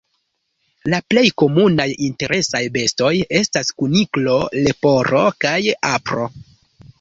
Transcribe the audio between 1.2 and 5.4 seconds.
komunaj interesaj bestoj estas kuniklo, leporo